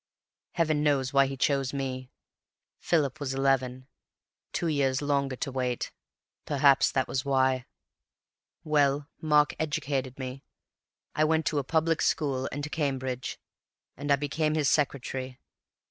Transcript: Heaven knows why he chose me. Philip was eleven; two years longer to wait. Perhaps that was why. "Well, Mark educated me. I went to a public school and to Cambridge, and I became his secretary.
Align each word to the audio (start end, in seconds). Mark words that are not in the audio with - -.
Heaven 0.53 0.81
knows 0.81 1.13
why 1.13 1.27
he 1.27 1.37
chose 1.37 1.73
me. 1.73 2.09
Philip 2.79 3.19
was 3.19 3.35
eleven; 3.35 3.85
two 4.51 4.65
years 4.65 4.99
longer 4.99 5.35
to 5.35 5.51
wait. 5.51 5.91
Perhaps 6.47 6.91
that 6.93 7.07
was 7.07 7.23
why. 7.23 7.67
"Well, 8.63 9.07
Mark 9.21 9.53
educated 9.59 10.17
me. 10.17 10.43
I 11.13 11.23
went 11.23 11.45
to 11.45 11.59
a 11.59 11.63
public 11.63 12.01
school 12.01 12.49
and 12.51 12.63
to 12.63 12.69
Cambridge, 12.71 13.37
and 13.95 14.11
I 14.11 14.15
became 14.15 14.55
his 14.55 14.67
secretary. 14.67 15.39